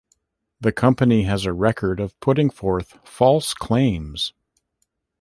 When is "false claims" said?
3.03-4.33